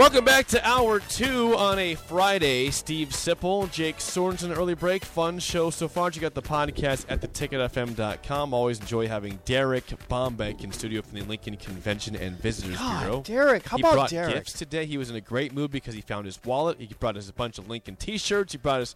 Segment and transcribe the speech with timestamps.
[0.00, 2.70] Welcome back to hour two on a Friday.
[2.70, 5.04] Steve Sipple, Jake Sorensen, early break.
[5.04, 6.10] Fun show so far.
[6.10, 8.54] You got the podcast at theticketfm.com.
[8.54, 13.20] Always enjoy having Derek Bombeck in studio from the Lincoln Convention and Visitors Bureau.
[13.20, 14.36] Derek, how he about brought Derek?
[14.36, 14.86] gifts today.
[14.86, 16.80] He was in a great mood because he found his wallet.
[16.80, 18.52] He brought us a bunch of Lincoln T-shirts.
[18.52, 18.94] He brought us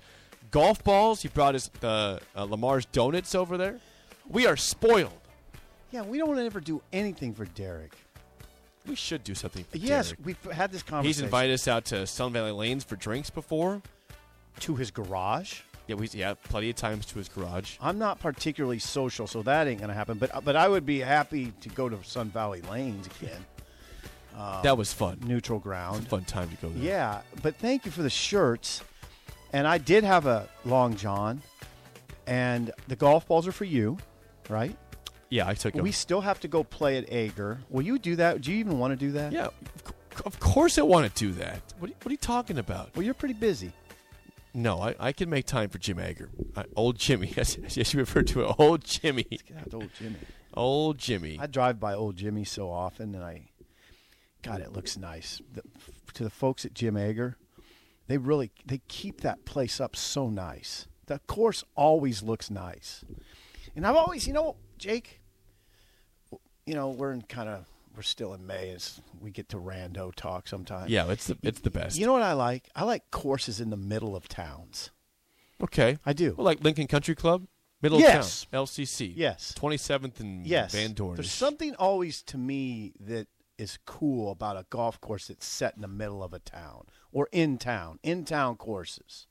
[0.51, 1.21] golf balls.
[1.21, 3.79] He brought us the uh, Lamar's donuts over there.
[4.27, 5.13] We are spoiled.
[5.91, 7.93] Yeah, we don't want to ever do anything for Derek.
[8.87, 9.65] We should do something.
[9.65, 10.21] For Yes, Derek.
[10.27, 11.07] we've had this conversation.
[11.07, 13.81] He's invited us out to Sun Valley Lanes for drinks before.
[14.61, 15.61] to his garage.
[15.87, 17.77] Yeah, we yeah plenty of times to his garage.
[17.81, 20.17] I'm not particularly social, so that ain't gonna happen.
[20.19, 23.45] But uh, but I would be happy to go to Sun Valley Lanes again,
[24.63, 25.19] that was fun.
[25.25, 26.09] neutral It was a ground.
[26.09, 26.83] fun time to go there.
[26.83, 28.83] Yeah, but thank you for the shirts.
[29.53, 31.43] And I did have a long john,
[32.27, 33.99] and the golf balls are for you,
[34.49, 34.77] right?
[35.35, 35.83] Yeah, I took him.
[35.83, 37.59] We still have to go play at Ager.
[37.69, 38.41] Will you do that?
[38.41, 39.33] Do you even want to do that?
[39.33, 39.49] yeah,
[40.25, 41.61] of course I want to do that.
[41.81, 42.95] What are, you- what are you talking about?
[42.95, 43.73] Well, you're pretty busy.
[44.55, 46.29] No, I, I can make time for Jim Ager.
[46.57, 48.55] I, old Jimmy, yes, you referred to it.
[48.61, 50.17] Old Jimmy, to old Jimmy.
[50.55, 51.37] old Jimmy.
[51.41, 53.49] I drive by old Jimmy so often, and I,
[54.43, 55.41] God, it looks nice.
[55.53, 55.63] The,
[56.13, 57.37] to the folks at Jim Ager,
[58.07, 60.87] they really they keep that place up so nice.
[61.07, 63.05] The course always looks nice,
[63.75, 65.21] and I've always, you know, Jake,
[66.67, 67.67] you know, we're in kind of
[67.97, 70.91] we're still in May as we get to rando talk sometimes.
[70.91, 71.97] yeah, it's the it's the best.
[71.99, 72.69] You know what I like?
[72.75, 74.91] I like courses in the middle of towns.
[75.63, 76.35] okay, I do.
[76.37, 77.47] well, like Lincoln Country Club,
[77.83, 78.45] middle Yes.
[78.45, 79.13] of town, LCC.
[79.17, 79.53] Yes.
[79.55, 80.73] twenty seventh and Yes.
[80.73, 81.17] Van Dorn.
[81.17, 85.83] There's something always to me that is cool about a golf course that's set in
[85.83, 89.29] the middle of a town or in town, in town courses.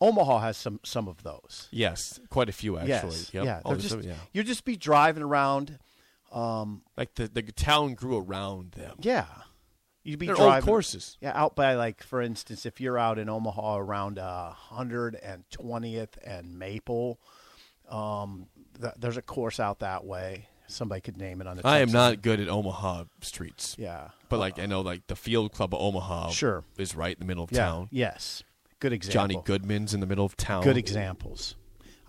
[0.00, 1.68] Omaha has some some of those.
[1.70, 2.90] Yes, quite a few actually.
[3.16, 3.30] Yes.
[3.32, 3.44] Yep.
[3.44, 3.60] Yeah.
[3.64, 4.14] Oh, just, some- yeah.
[4.32, 5.78] You just be driving around.
[6.32, 8.96] Like the the town grew around them.
[9.00, 9.26] Yeah.
[10.02, 11.18] You'd be They're driving old courses.
[11.20, 16.58] Yeah, out by like for instance, if you're out in Omaha around uh, 120th and
[16.58, 17.18] Maple,
[17.88, 18.46] um,
[18.80, 20.48] th- there's a course out that way.
[20.68, 21.66] Somebody could name it on the.
[21.66, 23.76] I am not good at Omaha streets.
[23.78, 24.08] Yeah.
[24.28, 26.64] But like I know, like the Field Club of Omaha, Sure.
[26.76, 27.64] is right in the middle of Yeah.
[27.66, 27.88] town.
[27.92, 28.42] Yes.
[28.80, 29.14] Good example.
[29.14, 30.62] Johnny Goodman's in the middle of town.
[30.64, 31.54] Good examples.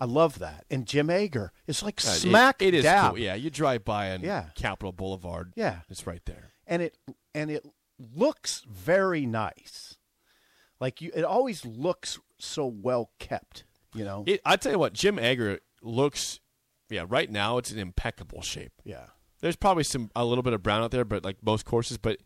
[0.00, 0.64] I love that.
[0.70, 1.52] And Jim Ager.
[1.66, 3.10] It's like Uh, it- smack it is dab.
[3.12, 3.18] cool.
[3.18, 4.50] Yeah, you drive by on Yeah.
[4.54, 5.52] Capitol Boulevard.
[5.56, 5.80] Yeah.
[5.88, 6.50] it's right there.
[6.66, 6.96] And it
[7.34, 7.66] and it
[7.98, 9.96] looks very nice.
[10.80, 13.64] Like you it always looks so well kept,
[13.94, 14.22] you know?
[14.26, 16.40] It, I tell you what, Jim Ager looks.
[16.90, 18.72] Yeah, right now it's in impeccable shape.
[18.84, 19.06] yeah.
[19.40, 22.18] There's probably some a little bit of brown out there, but like most courses, but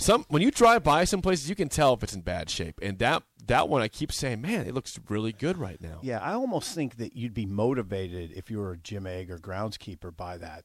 [0.00, 2.78] some when you drive by some places, you can tell if it's in bad shape.
[2.82, 5.98] And that that one, I keep saying, man, it looks really good right now.
[6.02, 10.16] Yeah, I almost think that you'd be motivated if you were a Jim or groundskeeper
[10.16, 10.64] by that.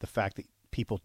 [0.00, 1.00] The fact that people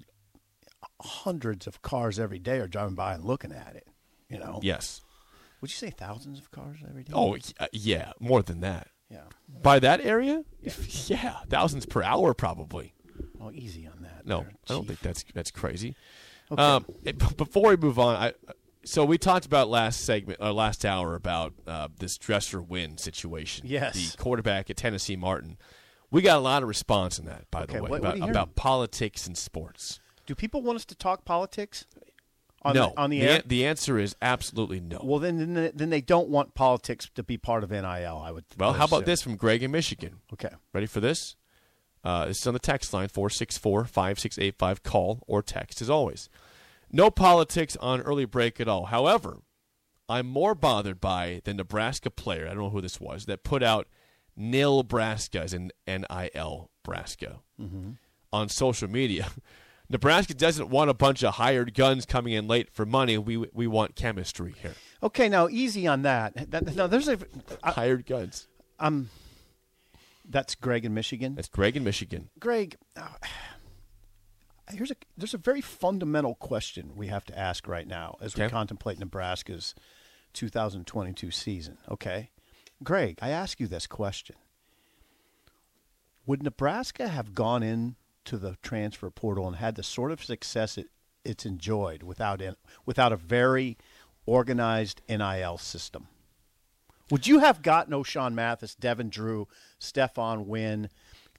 [1.01, 3.87] hundreds of cars every day are driving by and looking at it,
[4.29, 4.59] you know?
[4.63, 5.01] Yes.
[5.61, 7.13] Would you say thousands of cars every day?
[7.15, 8.89] Oh, uh, yeah, more than that.
[9.09, 9.23] Yeah.
[9.47, 10.43] By that area?
[11.07, 12.93] Yeah, thousands per hour probably.
[13.39, 14.25] Well, easy on that.
[14.25, 15.95] No, there, I don't think that's that's crazy.
[16.51, 16.61] Okay.
[16.61, 16.85] Um,
[17.35, 18.33] before we move on, I
[18.85, 23.65] so we talked about last segment or last hour about uh, this Dresser Winn situation.
[23.67, 24.11] Yes.
[24.13, 25.57] the quarterback at Tennessee Martin.
[26.09, 28.15] We got a lot of response in that, by Okay, the way, what- what about,
[28.15, 28.29] hearing?
[28.29, 29.99] about politics and sports.
[30.25, 31.85] Do people want us to talk politics?
[32.63, 33.35] On no, the, on the, air.
[33.37, 34.99] an- the answer is absolutely no.
[35.03, 37.83] well, then, then they- then they don't want politics to be part of NIL.
[38.23, 38.45] I would.
[38.57, 40.21] Well, I how about this from Greg in Michigan?
[40.33, 40.49] Okay.
[40.73, 41.35] Ready for this?
[42.07, 44.83] Uh, this is on the text line 464 5685.
[44.83, 46.29] Call or text as always.
[46.89, 48.85] No politics on early break at all.
[48.85, 49.39] However,
[50.07, 53.61] I'm more bothered by the Nebraska player, I don't know who this was, that put
[53.61, 53.87] out
[54.37, 57.39] nil Nebraska as in NIL Nebraska
[58.31, 59.27] on social media.
[59.89, 63.17] Nebraska doesn't want a bunch of hired guns coming in late for money.
[63.17, 64.75] We we want chemistry here.
[65.03, 65.27] Okay.
[65.27, 66.51] Now, easy on that.
[66.51, 67.17] that now, there's a.
[67.63, 68.47] I, hired guns.
[68.79, 69.09] I'm.
[70.29, 71.35] That's Greg in Michigan.
[71.35, 72.29] That's Greg in Michigan.
[72.39, 73.07] Greg, uh,
[74.69, 78.47] here's a there's a very fundamental question we have to ask right now as we
[78.49, 79.73] contemplate Nebraska's
[80.33, 81.77] 2022 season.
[81.89, 82.31] Okay,
[82.83, 84.35] Greg, I ask you this question:
[86.25, 90.87] Would Nebraska have gone into the transfer portal and had the sort of success it,
[91.23, 93.77] it's enjoyed without in, without a very
[94.25, 96.07] organized NIL system?
[97.09, 99.47] Would you have gotten Ochaun Mathis, Devin Drew,
[99.79, 100.89] Stephon Wynn,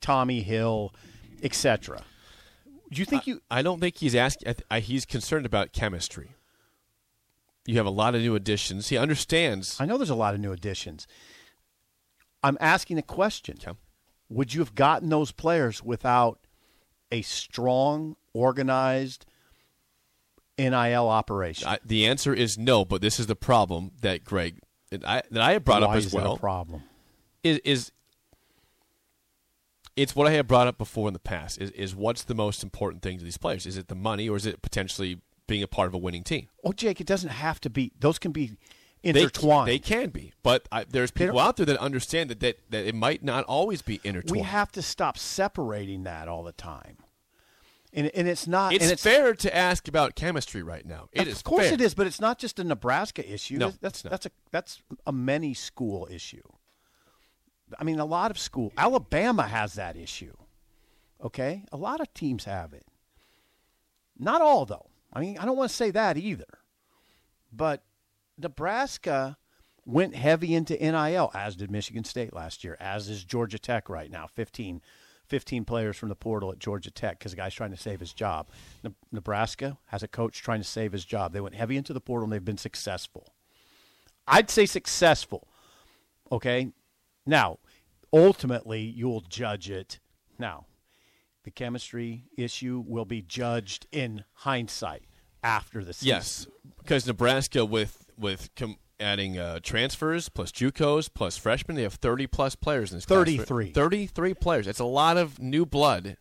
[0.00, 0.94] Tommi Hill,
[1.42, 2.02] etc.?
[2.90, 3.42] Do you think you?
[3.50, 4.54] I don't think he's asking.
[4.70, 6.30] I, he's concerned about chemistry.
[7.66, 8.88] You have a lot of new additions.
[8.88, 9.78] He understands.
[9.78, 11.06] I know there's a lot of new additions.
[12.42, 13.58] I'm asking a question.
[13.62, 13.76] Okay.
[14.30, 16.40] Would you have gotten those players without
[17.12, 19.26] a strong, organized
[20.58, 21.68] NIL operation?
[21.68, 22.86] I, the answer is no.
[22.86, 25.96] But this is the problem that Greg that I that I have brought Why up
[25.96, 26.34] as is that well.
[26.34, 26.82] a problem?
[27.42, 27.92] is, is
[29.96, 31.58] it's what I have brought up before in the past.
[31.60, 33.66] Is is what's the most important thing to these players?
[33.66, 36.48] Is it the money, or is it potentially being a part of a winning team?
[36.64, 37.92] Oh, Jake, it doesn't have to be.
[37.98, 38.56] Those can be
[39.02, 39.68] They, intertwined.
[39.68, 42.94] they can be, but I, there's people out there that understand that, that that it
[42.94, 44.30] might not always be intertwined.
[44.30, 46.98] we have to stop separating that all the time.
[47.92, 48.72] And, and it's not.
[48.74, 51.08] It's, and it's fair to ask about chemistry right now.
[51.12, 51.74] It of is course fair.
[51.74, 53.56] it is, but it's not just a Nebraska issue.
[53.56, 56.42] No, that's that's a that's a many school issue.
[57.78, 58.72] I mean, a lot of school.
[58.76, 60.34] Alabama has that issue.
[61.22, 62.86] Okay, a lot of teams have it.
[64.18, 64.90] Not all though.
[65.12, 66.58] I mean, I don't want to say that either.
[67.50, 67.82] But
[68.36, 69.38] Nebraska
[69.84, 74.10] went heavy into NIL, as did Michigan State last year, as is Georgia Tech right
[74.10, 74.26] now.
[74.26, 74.82] 15,
[75.28, 78.12] 15 players from the portal at Georgia Tech because the guy's trying to save his
[78.12, 78.48] job.
[78.82, 81.32] Ne- Nebraska has a coach trying to save his job.
[81.32, 83.34] They went heavy into the portal and they've been successful.
[84.26, 85.48] I'd say successful.
[86.30, 86.72] Okay.
[87.26, 87.58] Now,
[88.12, 90.00] ultimately, you'll judge it.
[90.38, 90.66] Now,
[91.44, 95.04] the chemistry issue will be judged in hindsight
[95.42, 96.08] after the season.
[96.08, 96.46] Yes,
[96.78, 102.26] because Nebraska with with com- adding uh, transfers plus JUCOs plus freshmen, they have thirty
[102.26, 103.06] plus players in this.
[103.06, 103.18] class.
[103.18, 103.72] 33.
[103.72, 104.66] Thirty-three players.
[104.66, 106.16] That's a lot of new blood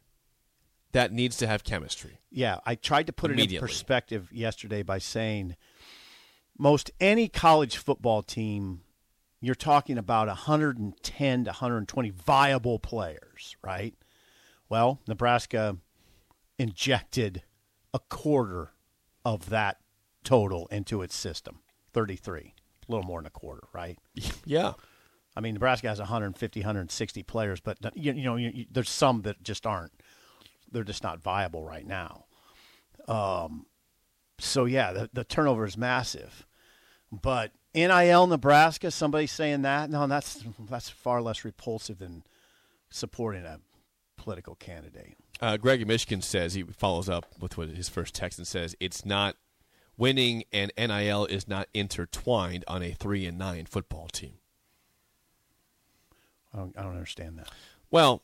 [0.91, 2.19] that needs to have chemistry.
[2.31, 5.55] Yeah, I tried to put it in perspective yesterday by saying
[6.57, 8.81] most any college football team,
[9.39, 13.93] you're talking about 110 to 120 viable players, right?
[14.69, 15.77] Well, Nebraska
[16.57, 17.43] injected
[17.93, 18.71] a quarter
[19.23, 19.77] of that
[20.23, 21.59] total into its system
[21.93, 22.53] 33,
[22.87, 23.97] a little more than a quarter, right?
[24.45, 24.73] Yeah,
[25.35, 29.21] I mean, Nebraska has 150, 160 players, but you, you know, you, you, there's some
[29.21, 29.91] that just aren't.
[30.71, 32.25] They're just not viable right now.
[33.07, 33.67] Um,
[34.39, 36.45] so yeah, the, the turnover is massive.
[37.11, 42.23] But NIL Nebraska, somebody saying that, no, that's that's far less repulsive than
[42.89, 43.59] supporting a
[44.17, 45.15] political candidate.
[45.41, 48.75] uh, Greg in Michigan says he follows up with what his first text and says
[48.79, 49.35] it's not
[49.97, 54.33] winning and NIL is not intertwined on a three and nine football team.
[56.53, 57.49] I don't, I don't understand that.
[57.91, 58.21] Well,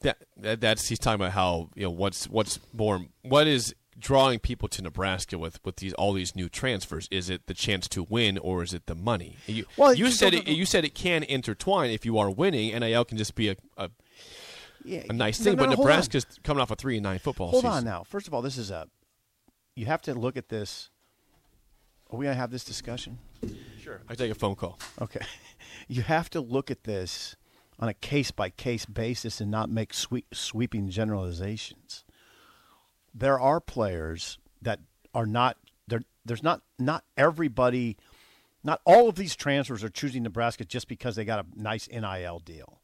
[0.00, 4.38] that, that that's he's talking about how you know what's what's more what is drawing
[4.38, 7.08] people to Nebraska with with these all these new transfers.
[7.10, 9.36] Is it the chance to win or is it the money?
[9.46, 12.78] You, Well, you said it, you said it can intertwine if you are winning.
[12.78, 13.90] NIL can just be a a,
[14.84, 15.78] Yeah, a nice thing, no, but no, on.
[15.78, 17.48] Nebraska's coming off a three and nine football.
[17.48, 17.78] Hold season.
[17.78, 18.04] on now.
[18.04, 18.88] First of all, this is a.
[19.76, 20.90] You have to look at this.
[22.10, 23.18] Are we gonna have this discussion?
[23.80, 24.78] Sure, I take a phone call.
[25.00, 25.20] Okay.
[25.88, 27.36] You have to look at this
[27.78, 32.04] on a case by case basis and not make sweep, sweeping generalizations.
[33.14, 34.80] There are players that
[35.14, 36.00] are not there.
[36.24, 37.98] There's not not everybody.
[38.64, 42.40] Not all of these transfers are choosing Nebraska just because they got a nice NIL
[42.40, 42.80] deal.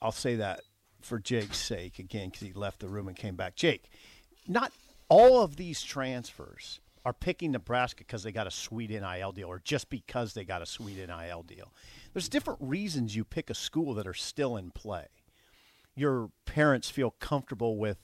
[0.00, 0.60] I'll say that
[1.00, 3.56] for Jake's sake again because he left the room and came back.
[3.56, 3.90] Jake,
[4.46, 4.72] not
[5.12, 9.60] all of these transfers are picking Nebraska because they got a sweet NIL deal or
[9.62, 11.70] just because they got a sweet NIL deal.
[12.14, 15.08] There's different reasons you pick a school that are still in play.
[15.94, 17.98] Your parents feel comfortable with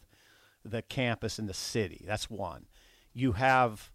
[0.63, 2.05] the campus and the city.
[2.07, 2.67] That's one.
[3.15, 3.91] You have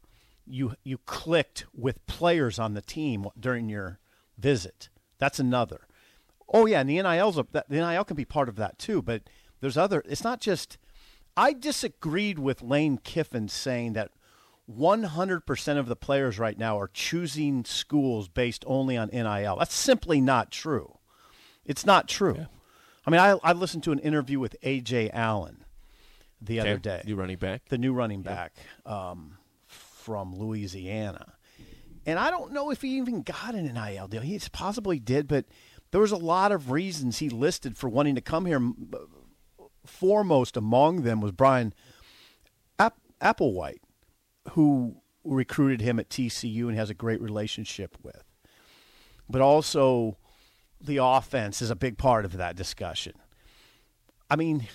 [0.47, 3.99] you you clicked with players on the team during your
[4.39, 4.89] visit.
[5.19, 5.87] That's another.
[6.51, 9.21] Oh yeah, and the NIL's a, the NIL can be part of that too, but
[9.61, 10.01] there's other.
[10.07, 10.79] It's not just.
[11.35, 14.11] I disagreed with Lane Kiffin saying that
[14.71, 19.57] 100% of the players right now are choosing schools based only on NIL.
[19.57, 20.97] That's simply not true.
[21.65, 22.35] It's not true.
[22.37, 22.45] Yeah.
[23.05, 25.65] I mean, I, I listened to an interview with Ajay Allen
[26.41, 27.01] the other day.
[27.05, 27.65] New running back?
[27.67, 28.53] The new running back
[28.85, 29.37] um,
[29.67, 31.33] from Louisiana.
[32.05, 34.21] And I don't know if he even got an NIL deal.
[34.21, 35.45] He possibly did, but
[35.91, 38.59] there was a lot of reasons he listed for wanting to come here.
[39.85, 41.73] Foremost among them was Bryan
[42.79, 43.81] App- Applewhite,
[44.51, 48.23] who recruited him at TCU and has a great relationship with.
[49.29, 50.17] But also,
[50.81, 53.13] the offense is a big part of that discussion.
[54.29, 54.67] I mean,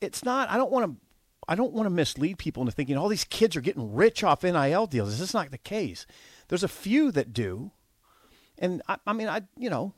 [0.00, 0.50] it's not.
[0.50, 1.00] I don't want to.
[1.48, 4.42] I don't want to mislead people into thinking all these kids are getting rich off
[4.42, 5.10] NIL deals.
[5.10, 6.04] This is not the case.
[6.48, 7.70] There's a few that do,
[8.58, 9.94] and I, I mean, I you know,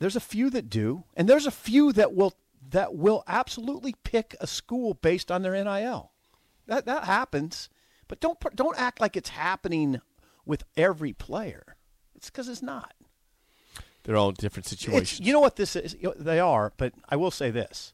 [0.00, 2.34] there's a few that do, and there's a few that will
[2.72, 6.10] that will absolutely pick a school based on their NIL.
[6.66, 7.68] That that happens,
[8.08, 10.00] but don't don't act like it's happening
[10.44, 11.76] with every player.
[12.14, 12.94] It's because it's not.
[14.04, 15.12] They're all different situations.
[15.12, 15.96] It's, you know what this is?
[16.18, 17.92] They are, but I will say this: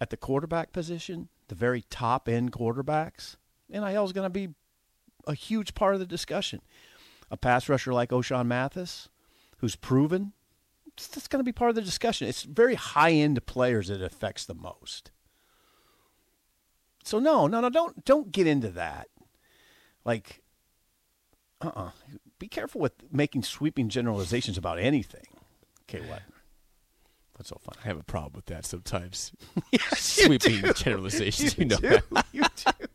[0.00, 3.36] at the quarterback position, the very top end quarterbacks,
[3.68, 4.54] NIL is going to be
[5.26, 6.60] a huge part of the discussion.
[7.30, 9.08] A pass rusher like Ochaun Mathis,
[9.58, 10.32] who's proven,
[11.06, 12.28] that's going to be part of the discussion.
[12.28, 15.10] It's very high end players that it affects the most.
[17.04, 19.08] So no, no, no, don't don't get into that.
[20.04, 20.42] Like,
[21.60, 21.84] uh, uh-uh.
[21.86, 21.90] uh
[22.38, 25.26] Be careful with making sweeping generalizations about anything.
[25.88, 26.22] Okay, what?
[27.34, 27.74] What's so fun?
[27.82, 29.32] I have a problem with that sometimes.
[29.72, 31.56] yes, sweeping generalizations.
[31.56, 31.98] You, you know do.
[32.32, 32.86] you do.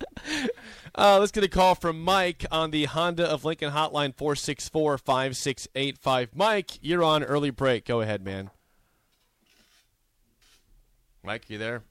[0.98, 6.30] Uh, let's get a call from Mike on the Honda of Lincoln hotline 464 5685.
[6.34, 7.86] Mike, you're on early break.
[7.86, 8.50] Go ahead, man.
[11.22, 11.84] Mike, you there?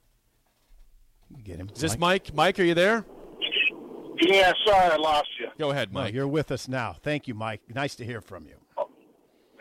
[1.43, 1.69] Get him.
[1.73, 2.33] Is this Mike?
[2.33, 3.05] Mike, are you there?
[4.21, 5.49] Yeah, sorry I lost you.
[5.59, 6.13] Go ahead, Mike.
[6.13, 6.95] No, you're with us now.
[7.03, 7.61] Thank you, Mike.
[7.73, 8.55] Nice to hear from you.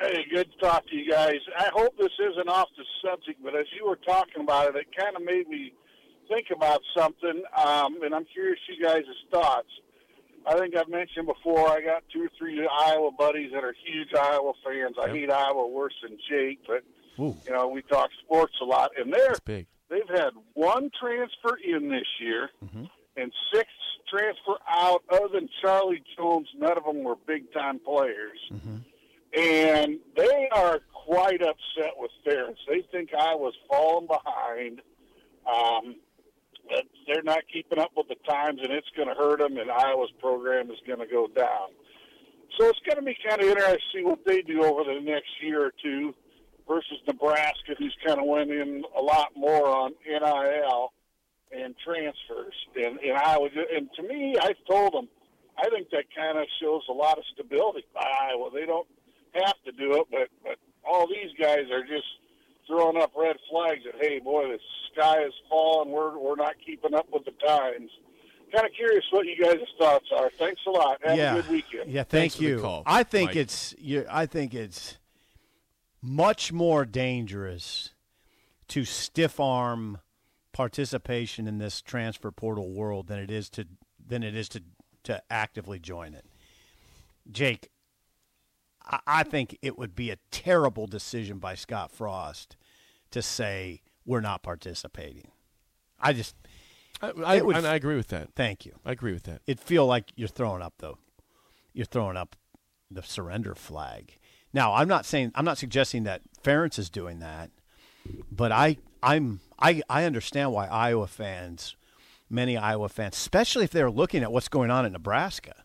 [0.01, 1.37] Hey, good to talk to you guys.
[1.59, 4.87] I hope this isn't off the subject, but as you were talking about it, it
[4.99, 5.73] kind of made me
[6.29, 9.69] think about something, um, and I'm curious you guys' thoughts.
[10.47, 14.09] I think I've mentioned before I got two or three Iowa buddies that are huge
[14.15, 14.97] Iowa fans.
[15.03, 16.83] I hate Iowa worse than Jake, but
[17.19, 17.37] Ooh.
[17.47, 19.67] you know we talk sports a lot, and they're big.
[19.89, 22.85] they've had one transfer in this year mm-hmm.
[23.17, 23.69] and six
[24.11, 25.03] transfer out.
[25.11, 28.39] Other than Charlie Jones, none of them were big time players.
[28.53, 28.77] Mm-hmm
[29.37, 32.59] and they are quite upset with Ferentz.
[32.69, 34.81] They think I was falling behind.
[35.47, 35.94] Um,
[37.25, 40.71] not keeping up with the times, and it's going to hurt them, and Iowa's program
[40.71, 41.73] is going to go down.
[42.59, 45.01] So it's going to be kind of interesting to see what they do over the
[45.01, 46.15] next year or two
[46.69, 50.93] versus Nebraska, who's kind of went in a lot more on NIL
[51.53, 52.55] and transfers.
[52.77, 55.09] And, and Iowa, and to me, I've told them,
[55.59, 58.51] I think that kind of shows a lot of stability by Iowa.
[58.53, 58.89] They don't
[59.35, 62.07] have to do it, but but all these guys are just
[62.67, 64.59] throwing up red flags that hey, boy, the
[64.93, 65.91] sky is falling.
[65.91, 67.91] We're we're not keeping up with the times.
[68.53, 70.31] Kind of curious what you guys' thoughts are.
[70.39, 70.99] Thanks a lot.
[71.03, 71.33] Have yeah.
[71.33, 71.91] a good weekend.
[71.91, 72.83] Yeah, thank you.
[72.87, 73.37] I think Mike.
[73.37, 74.07] it's you.
[74.09, 74.99] I think it's
[76.01, 77.91] much more dangerous
[78.69, 79.99] to stiff arm
[80.53, 83.67] participation in this transfer portal world than it is to
[84.07, 84.63] than it is to
[85.05, 86.25] to actively join it.
[87.31, 87.71] Jake,
[89.07, 92.57] I think it would be a terrible decision by Scott Frost
[93.11, 95.29] to say we're not participating.
[95.99, 96.37] I just,
[97.01, 98.35] I, I, would, I agree with that.
[98.35, 98.75] Thank you.
[98.85, 99.41] I agree with that.
[99.47, 100.99] It feel like you're throwing up though.
[101.73, 102.37] You're throwing up
[102.91, 104.19] the surrender flag.
[104.53, 107.51] Now, I'm not saying I'm not suggesting that Ferentz is doing that,
[108.31, 111.75] but I I'm I I understand why Iowa fans,
[112.31, 115.64] many Iowa fans, especially if they're looking at what's going on in Nebraska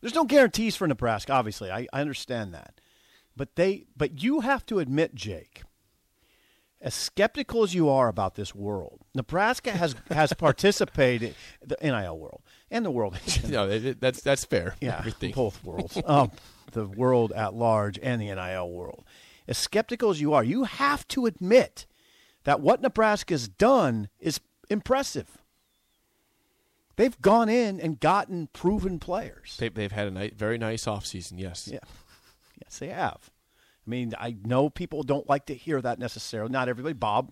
[0.00, 1.70] there's no guarantees for Nebraska, obviously.
[1.70, 2.80] I, I understand that.
[3.36, 5.62] But they but you have to admit, Jake,
[6.80, 12.42] as skeptical as you are about this world, Nebraska has has participated the NIL world
[12.70, 13.18] and the world.
[13.48, 14.74] No, that's that's fair.
[14.80, 15.32] Yeah, Everything.
[15.32, 15.98] both worlds.
[16.06, 16.30] um,
[16.72, 19.04] the world at large and the NIL world.
[19.46, 21.86] As skeptical as you are, you have to admit
[22.44, 25.37] that what Nebraska's done is impressive.
[26.98, 29.56] They've gone in and gotten proven players.
[29.56, 31.68] They, they've had a ni- very nice offseason, yes.
[31.72, 31.78] Yeah.
[32.60, 33.30] Yes, they have.
[33.86, 36.50] I mean, I know people don't like to hear that necessarily.
[36.50, 36.94] Not everybody.
[36.94, 37.30] Bob,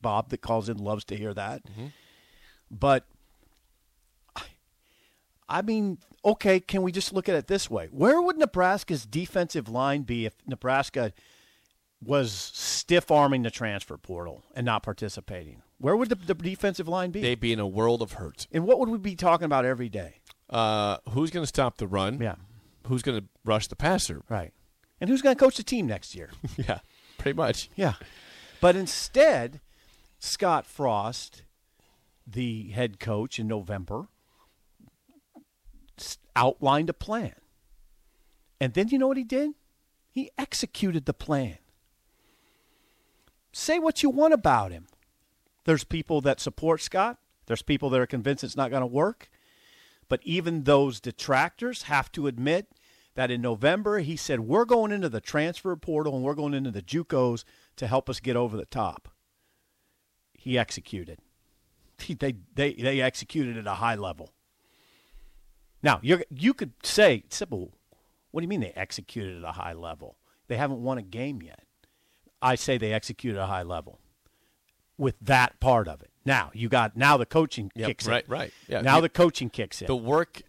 [0.00, 1.64] Bob that calls in loves to hear that.
[1.66, 1.86] Mm-hmm.
[2.70, 3.04] But
[4.36, 4.42] I-
[5.48, 7.88] I mean, okay, can we just look at it this way?
[7.90, 11.12] Where would Nebraska's defensive line be if Nebraska
[12.02, 15.62] was stiff arming the transfer portal and not participating?
[15.78, 17.20] Where would the, the defensive line be?
[17.20, 18.46] They'd be in a world of hurt.
[18.52, 20.20] and what would we be talking about every day?
[20.48, 22.20] Uh, who's going to stop the run?
[22.20, 22.34] Yeah,
[22.86, 24.22] Who's going to rush the passer?
[24.28, 24.52] right.
[25.00, 26.28] And who's going to coach the team next year?
[26.56, 26.80] yeah,
[27.16, 27.70] pretty much.
[27.74, 27.94] Yeah.
[28.60, 29.60] But instead,
[30.18, 31.44] Scott Frost,
[32.26, 34.08] the head coach in November,
[36.36, 37.34] outlined a plan.
[38.60, 39.52] And then you know what he did?
[40.10, 41.56] He executed the plan.
[43.52, 44.86] Say what you want about him.
[45.64, 49.28] There's people that support Scott, there's people that are convinced it's not going to work.
[50.08, 52.66] But even those detractors have to admit
[53.14, 56.70] that in November he said we're going into the transfer portal and we're going into
[56.70, 57.44] the JUCOs
[57.76, 59.08] to help us get over the top.
[60.34, 61.18] He executed.
[62.18, 64.32] They they they executed at a high level.
[65.82, 67.72] Now you you could say, Sipple,
[68.30, 70.16] what do you mean they executed at a high level?
[70.48, 71.64] They haven't won a game yet.
[72.42, 73.98] I say they execute at a high level
[74.96, 76.10] with that part of it.
[76.24, 78.30] Now you got now the coaching Yep, kicks right, in.
[78.30, 78.40] right.
[78.40, 78.52] right.
[78.68, 79.86] Yeah, Now the coaching kicks in.
[79.86, 80.42] The work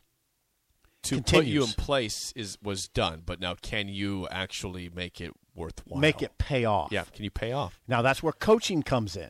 [1.03, 5.31] to put you in place is was done, but now can you actually make it
[5.55, 6.00] worthwhile?
[6.00, 6.91] Make it pay off.
[6.91, 7.79] Yeah, can you pay off?
[7.88, 9.29] Now that's where coaching comes in.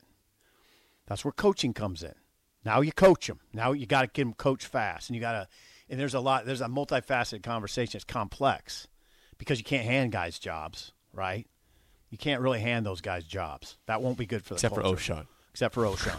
[1.07, 2.13] That's where coaching comes in.
[2.63, 3.39] Now you coach them.
[3.53, 5.47] Now you got to get them coach fast, and you got to.
[5.89, 6.45] And there's a lot.
[6.45, 7.97] There's a multifaceted conversation.
[7.97, 8.87] It's complex
[9.37, 11.47] because you can't hand guys jobs, right?
[12.11, 13.77] You can't really hand those guys jobs.
[13.87, 15.13] That won't be good for the Except for culture.
[15.13, 15.25] Ochaun.
[15.51, 16.17] Except for Ochaun.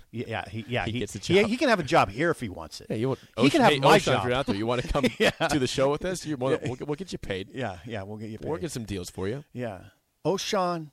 [0.12, 1.48] yeah, he, yeah, He he, gets a he- job.
[1.48, 2.88] He, can have a job here if he wants it.
[2.90, 4.18] Yeah, you want, he can have hey, my Ochaun, job.
[4.18, 5.30] If you're out there, you want to come Yeah.
[5.30, 6.26] to the show with us?
[6.26, 7.48] You're more, we'll, get- we'll get you paid.
[7.54, 8.48] Yeah, yeah, we'll get you paid.
[8.48, 9.44] We'll get some deals for you.
[9.52, 9.80] Yeah.
[10.24, 10.90] Ochaun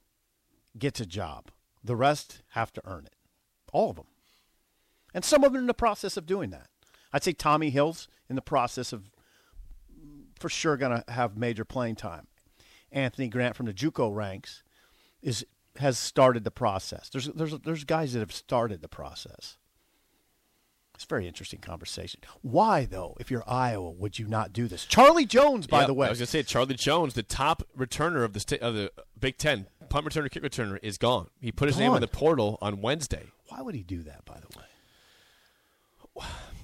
[0.77, 1.49] gets a job.
[1.83, 3.15] The rest have to earn it.
[3.73, 4.05] All of them.
[5.13, 6.67] And some of them in the process of doing that.
[7.13, 9.09] I'd say Tommi Hill's in the process of
[10.39, 12.27] for sure going to have major playing time.
[12.91, 14.63] Anthony Grant from the JUCO ranks
[15.21, 15.45] is
[15.77, 17.09] has started the process.
[17.09, 19.57] There's there's there's guys that have started the process.
[20.95, 22.21] It's a very interesting conversation.
[22.41, 24.83] Why though, if you're Iowa, would you not do this?
[24.85, 27.61] Charlie Jones, by Yeah, the way, I was going to say Charlie Jones, the top
[27.77, 31.27] returner of the sta- of the Big Ten, punt returner, kick returner, is gone.
[31.39, 31.97] He put his name Gone.
[31.97, 33.25] in the portal on Wednesday.
[33.49, 34.25] why would he do that?
[34.25, 34.65] By the way.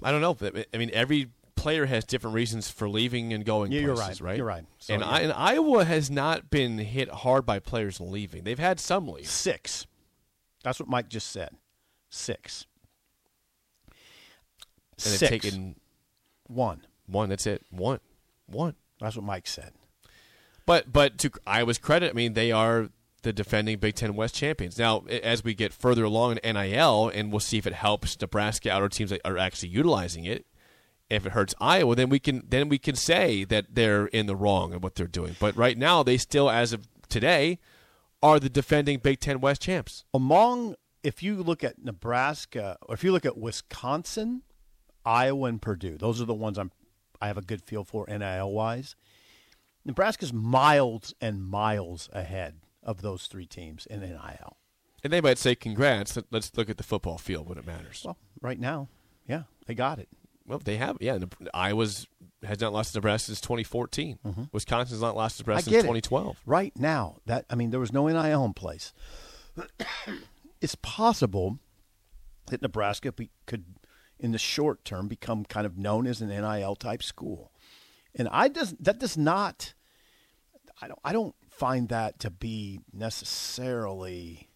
[0.02, 0.36] I don't know.
[0.74, 1.30] I mean, every
[1.64, 3.72] player has different reasons for leaving and going.
[3.72, 4.32] Yeah, you're places, right.
[4.32, 4.38] right.
[4.38, 4.66] You're right.
[4.80, 5.10] So, and, yeah.
[5.10, 8.44] I, and Iowa has not been hit hard by players leaving.
[8.44, 9.28] They've had some leave.
[9.28, 9.88] Six.
[10.64, 11.56] That's what Mike just said.
[12.10, 12.66] Six.
[15.04, 15.76] And they've taken
[16.48, 16.86] one.
[17.08, 17.30] one.
[17.30, 17.64] That's it.
[17.72, 18.00] One.
[18.46, 18.76] One.
[19.00, 19.72] That's what Mike said.
[20.66, 22.90] But but to Iowa's credit, I mean they are
[23.24, 24.78] the defending Big Ten West champions.
[24.78, 28.70] Now, as we get further along in NIL, and we'll see if it helps Nebraska
[28.72, 30.46] outer teams that are actually utilizing it.
[31.10, 34.36] If it hurts Iowa, then we can then we can say that they're in the
[34.36, 35.36] wrong and what they're doing.
[35.40, 37.60] But right now, they still, as of today,
[38.24, 40.06] are the defending Big Ten West champs.
[40.14, 44.42] Among, if you look at Nebraska, or if you look at Wisconsin,
[45.06, 46.72] Iowa, and Purdue, those are the ones I'm,
[47.22, 48.96] I have a good feel for NIL wise.
[49.86, 54.58] Nebraska's miles and miles ahead of those three teams in NIL.
[55.04, 56.16] And they might say, "Congrats!
[56.16, 58.88] let- Let's look at the football field when it matters." Well, right now,
[59.28, 60.08] yeah, they got it.
[60.46, 60.98] Well, they have.
[61.00, 61.20] Yeah,
[61.54, 62.08] Iowa's
[62.44, 64.50] has not lost to Nebraska since 2014.
[64.52, 65.52] Wisconsin's not lost to Mm-hmm.
[65.52, 65.88] Nebraska since it.
[65.88, 66.42] 2012.
[66.46, 68.94] Right now, that I mean, there was no NIL in place.
[70.62, 71.60] it's possible
[72.48, 73.64] that Nebraska be, could,
[74.20, 77.52] in the short term, become kind of known as an NIL type school,
[78.16, 79.74] and I does that does not.
[80.82, 81.00] I don't.
[81.06, 84.50] I don't find that to be necessarily.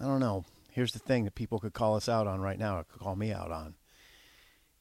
[0.00, 0.44] I don't know.
[0.76, 3.16] Here's the thing that people could call us out on right now, or could call
[3.16, 3.74] me out on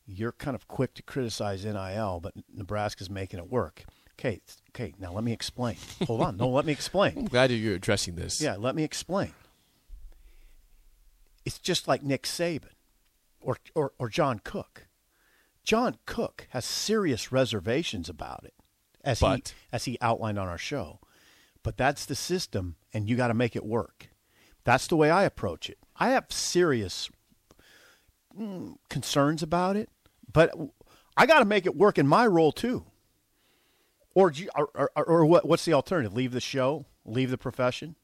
[0.08, 3.86] you're kind of quick to criticize NIL, but Nebraska's making it work.
[4.20, 4.94] Okay, okay.
[5.00, 5.78] Now let me explain.
[6.06, 6.38] Hold on.
[6.38, 7.12] No, let me explain.
[7.16, 7.48] I'm explain.
[7.48, 8.42] glad you're addressing this.
[8.42, 9.34] Yeah, let me explain.
[11.44, 12.74] It's just like Nick Saban
[13.42, 14.88] or, or, or John Cook.
[15.64, 18.54] John Cook has serious reservations about it,
[19.02, 21.00] as he as he outlined on our show.
[21.64, 24.10] But that's the system, and you got to make it work.
[24.66, 25.78] That's the way I approach it.
[25.96, 27.10] I have serious
[28.38, 29.90] mm, concerns about it,
[30.32, 30.52] but
[31.16, 32.86] I got to make it work in my role too.
[34.14, 36.14] Or, you, or, or, or what, what's the alternative?
[36.14, 36.86] Leave the show?
[37.06, 37.96] Leave the profession?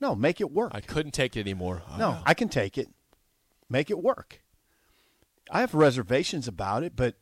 [0.00, 0.72] No, make it work.
[0.74, 1.82] I couldn't take it anymore.
[1.98, 2.88] No, I can take it.
[3.70, 4.42] Make it work.
[5.50, 7.14] I have reservations about it, but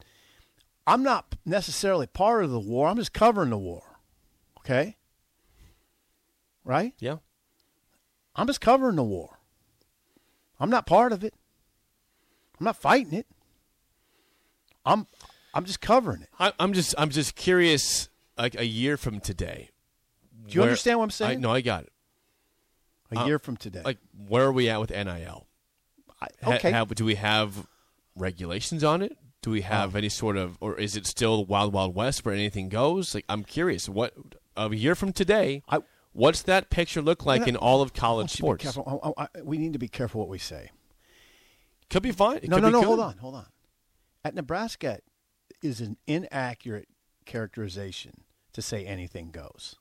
[0.87, 2.88] I'm not necessarily part of the war.
[2.88, 4.01] I'm just covering the war.
[4.59, 4.97] Okay?
[6.64, 6.95] Right?
[6.99, 7.18] Yeah.
[8.37, 9.38] I'm just covering the war.
[10.59, 11.35] I'm not part of it.
[12.59, 13.27] I'm not fighting it.
[14.85, 15.07] I'm
[15.55, 16.29] I'm just covering it.
[16.38, 18.09] I, I'm just I'm just curious.
[18.38, 19.68] Like a year from today.
[20.47, 21.40] Do you where- understand what I'm I, saying?
[21.42, 21.92] no, I got it.
[23.14, 23.83] A uh, year from today.
[23.85, 25.47] Like, where are we at with NIL?
[26.21, 26.71] I, Ha- okay.
[26.71, 27.66] have- do we have
[28.16, 29.18] regulations on it?
[29.42, 29.64] Do we Oh.
[29.66, 33.14] have any sort of, or is it still wild, wild west where anything goes?
[33.14, 33.87] Like, I'm curious.
[33.88, 34.14] What
[34.57, 35.62] a year from today?
[35.68, 35.81] I-
[36.12, 38.62] what's that picture look like Yeah, in all of college want be sports?
[38.64, 39.14] careful.
[39.16, 40.70] I- I- we need to be careful what we say.
[41.90, 42.38] Could be fine.
[42.38, 42.81] It no, could no, be no.
[42.81, 42.87] good.
[42.87, 43.46] Hold on, hold on.
[44.25, 45.01] At Nebraska,
[45.62, 46.88] is an inaccurate
[47.25, 48.22] characterization
[48.53, 49.77] to say anything goes.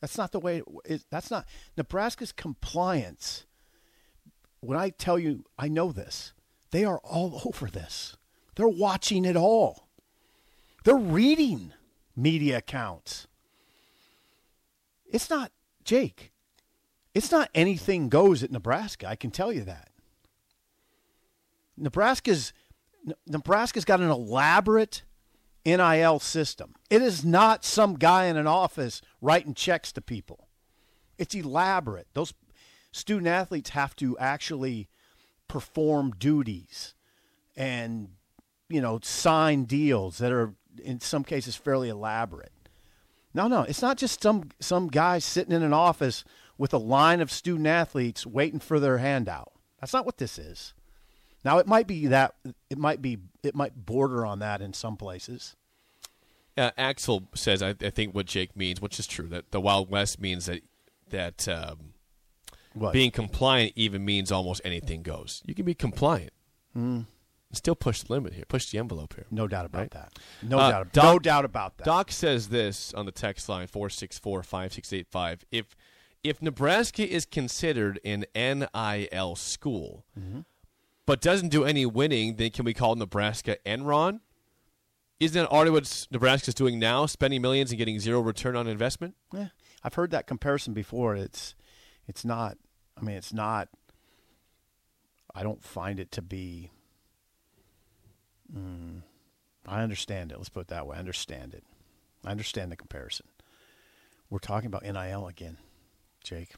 [0.00, 0.58] That's not the way.
[0.58, 3.46] It, it, that's not Nebraska's compliance.
[4.60, 6.32] When I tell you, I know this.
[6.70, 8.16] They are all over this.
[8.56, 9.88] They're watching it all.
[10.84, 11.72] They're reading
[12.16, 13.26] media accounts.
[15.06, 15.52] It's not
[15.84, 16.32] Jake.
[17.14, 19.08] It's not anything goes at Nebraska.
[19.08, 19.90] I can tell you that.
[21.76, 22.52] Nebraska's
[23.26, 25.02] Nebraska's got an elaborate
[25.66, 26.74] NIL system.
[26.90, 30.48] It is not some guy in an office writing checks to people.
[31.18, 32.06] It's elaborate.
[32.14, 32.32] Those
[32.92, 34.88] student athletes have to actually
[35.48, 36.94] perform duties
[37.56, 38.08] and
[38.68, 42.53] you know sign deals that are in some cases fairly elaborate.
[43.34, 46.24] No, no, it's not just some some guy sitting in an office
[46.56, 49.52] with a line of student athletes waiting for their handout.
[49.80, 50.72] That's not what this is.
[51.44, 52.36] Now it might be that
[52.70, 55.56] it might be it might border on that in some places.
[56.56, 59.90] Uh, Axel says, I, I think what Jake means, which is true, that the Wild
[59.90, 60.62] West means that
[61.10, 61.94] that um,
[62.92, 65.42] being compliant even means almost anything goes.
[65.44, 66.32] You can be compliant,
[66.72, 67.00] Hmm.
[67.56, 69.26] Still push the limit here, push the envelope here.
[69.30, 69.90] no doubt about Right.
[69.92, 70.18] that.
[70.42, 70.92] No Uh, doubt.
[70.92, 71.84] Doc- no doubt about that.
[71.84, 75.44] Doc says this on the text line four six four five six eight five.
[75.50, 75.76] If
[76.22, 80.40] if Nebraska is considered an NIL school, Mm-hmm.
[81.04, 84.20] but doesn't do any winning, then can we call Nebraska Enron?
[85.20, 89.14] Isn't that already what Nebraska's doing now, spending millions and getting zero return on investment?
[89.32, 89.48] Yeah,
[89.82, 91.14] I've heard that comparison before.
[91.14, 91.54] It's
[92.08, 92.56] it's not.
[92.96, 93.68] I mean, it's not.
[95.34, 96.70] I don't find it to be.
[98.52, 99.02] Mm,
[99.66, 100.38] I understand it.
[100.38, 100.96] Let's put it that way.
[100.96, 101.64] I understand it.
[102.24, 103.26] I understand the comparison.
[104.30, 105.58] We're talking about NIL again,
[106.22, 106.52] Jake.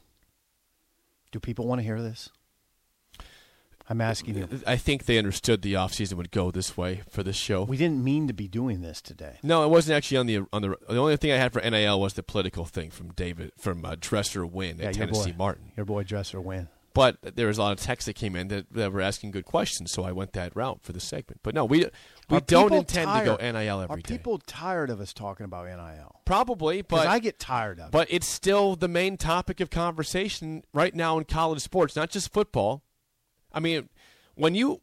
[1.31, 2.29] Do people want to hear this?
[3.89, 4.49] I'm asking you.
[4.65, 7.63] I think they understood the offseason would go this way for this show.
[7.63, 9.37] We didn't mean to be doing this today.
[9.43, 10.75] no, it wasn't actually on the on the.
[10.89, 13.95] The only thing I had for NIL was the political thing from David from uh,
[13.99, 15.71] Dresser Winn at your Tennessee boy, Martin.
[15.77, 16.67] Your boy Dresser Winn.
[16.97, 19.45] But there was a lot of texts that came in that, that were asking good
[19.45, 21.41] questions, so I went that route for the segment.
[21.43, 21.85] But no, we
[22.29, 24.15] we Are don't intend tired- to go NIL every Are day.
[24.17, 26.21] people tired of us talking about NIL?
[26.25, 27.91] Probably, but I get tired of it.
[27.91, 32.33] but it's still the main topic of conversation right now in college sports, not just
[32.33, 32.81] football.
[33.53, 33.89] I mean,
[34.33, 34.81] when you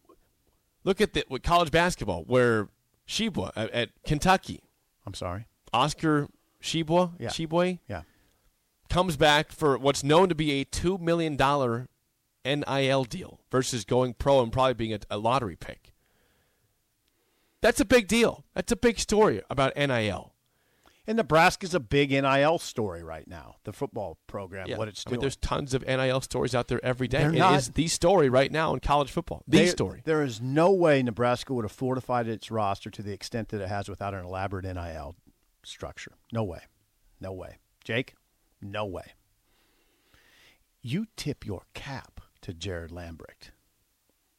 [0.84, 2.68] look at the with college basketball, where
[3.08, 4.60] Tshiebwe at, at Kentucky,
[5.04, 5.46] I'm sorry.
[5.72, 6.28] Oscar
[6.62, 7.28] Tshiebwe, Yeah.
[7.30, 8.02] Tshiebwe Yeah.
[8.88, 11.88] comes back for what's known to be a two million dollar
[12.44, 15.92] NIL deal versus going pro and probably being a, a lottery pick.
[17.60, 18.44] That's a big deal.
[18.54, 20.32] That's a big story about NIL.
[21.06, 23.56] And Nebraska's a big NIL story right now.
[23.64, 25.16] The football program, what it's I doing.
[25.18, 27.18] mean, there's tons of NIL stories out there every day.
[27.18, 29.42] They're It not- is the story right now in college football.
[29.46, 30.00] The They- story.
[30.04, 33.68] There is no way Nebraska would have fortified its roster to the extent that it
[33.68, 35.14] has without an elaborate NIL
[35.62, 36.12] structure.
[36.32, 36.60] No way.
[37.20, 37.58] No way.
[37.84, 38.14] Jake,
[38.62, 39.12] no way.
[40.80, 42.13] You tip your cap
[42.44, 43.52] to Jared Lambrecht.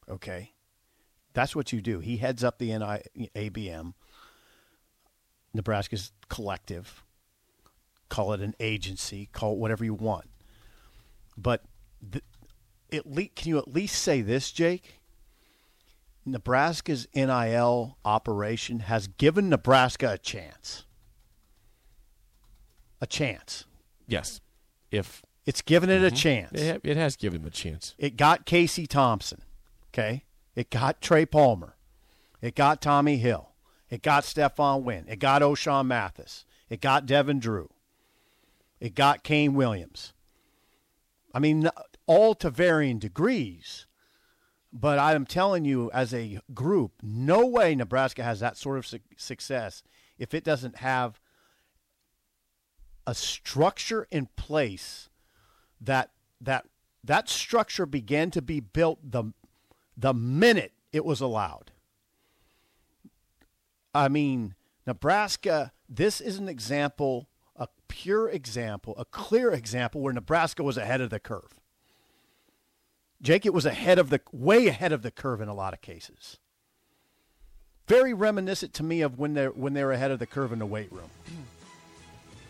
[0.08, 0.52] Okay?
[1.34, 2.00] That's what you do.
[2.00, 3.94] He heads up the NI, ABM,
[5.56, 7.04] Nebraska's collective.
[8.08, 10.30] Call it an agency, call it whatever you want.
[11.36, 11.64] But
[12.00, 12.22] the,
[12.94, 15.00] at least, can you at least say this, Jake?
[16.28, 20.86] Nebraska's NIL operation has given Nebraska a chance.
[23.02, 23.66] A chance.
[24.08, 24.42] Yes.
[24.92, 26.16] If It's given it a mm-hmm.
[26.16, 26.60] chance.
[26.60, 27.94] it, it has given him a chance.
[27.98, 29.42] It got Casey Thompson.
[29.94, 30.24] Okay.
[30.56, 31.76] It got Trey Palmer.
[32.42, 33.50] It got Tommi Hill.
[33.90, 35.06] It got Stephon Wynn.
[35.08, 36.46] It got Ochaun Mathis.
[36.70, 37.70] It got Devin Drew.
[38.80, 40.14] It got Kane Williams.
[41.34, 41.70] I mean,
[42.08, 43.86] all to varying degrees.
[44.74, 49.00] But I'm telling you, as a group, no way Nebraska has that sort of su-
[49.16, 49.84] success
[50.18, 51.20] if it doesn't have
[53.08, 55.10] a structure in place
[55.82, 56.12] that
[56.42, 56.66] that
[57.04, 59.34] that structure began to be built the
[59.98, 61.72] the minute it was allowed.
[63.94, 70.64] I mean, Nebraska, this is an example, a pure example, a clear example where Nebraska
[70.64, 71.60] was ahead of the curve.
[73.22, 75.82] Jake, it was ahead of the way ahead of the curve in a lot of
[75.82, 76.38] cases.
[77.88, 80.60] Very reminiscent to me of when they're when they were ahead of the curve in
[80.60, 81.10] the weight room.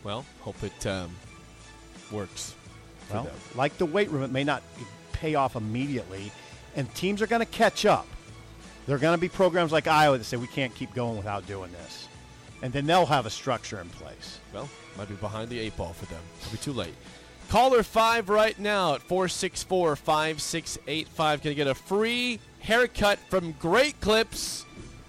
[0.02, 1.10] Well, hope it um,
[2.10, 2.54] works.
[3.12, 3.34] Well, them.
[3.54, 4.62] like the weight room, it may not
[5.12, 6.30] pay off immediately,
[6.74, 8.06] and teams are going to catch up.
[8.86, 11.46] There are going to be programs like Iowa that say we can't keep going without
[11.46, 12.08] doing this,
[12.62, 14.38] and then they'll have a structure in place.
[14.52, 16.20] Well, might be behind the eight ball for them.
[16.40, 16.94] It'll be too late.
[17.48, 21.42] Caller five right now at 464 5685.
[21.42, 24.64] Going to get a free haircut from Great Clips.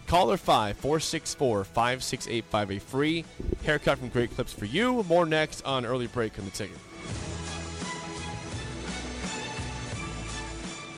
[0.05, 2.71] Caller 5 464 5685.
[2.71, 3.25] A free
[3.63, 5.03] haircut from Great Clips for you.
[5.03, 6.77] More next on Early Break on the ticket.